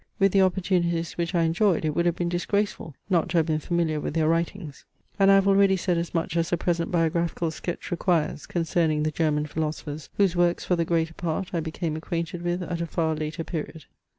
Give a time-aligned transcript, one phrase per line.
[0.17, 3.59] With the opportunities which I enjoyed, it would have been disgraceful not to have been
[3.59, 4.83] familiar with their writings;
[5.19, 9.11] and I have already said as much as the present biographical sketch requires concerning the
[9.11, 13.13] German philosophers, whose works, for the greater part, I became acquainted with at a far
[13.15, 13.85] later period.